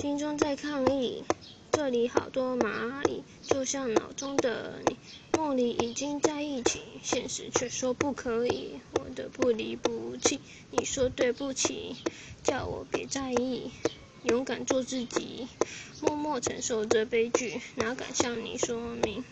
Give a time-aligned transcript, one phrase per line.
[0.00, 1.24] 心中在抗议。
[1.72, 4.96] 这里好多蚂蚁，就像脑中的你，
[5.36, 8.80] 梦里已经在一起，现实却说不可以。
[8.94, 10.40] 我的不离不弃，
[10.70, 11.96] 你说对不起，
[12.42, 13.70] 叫我别在意，
[14.22, 15.46] 勇敢做自己，
[16.00, 19.22] 默默承受着悲剧，哪敢向你说明？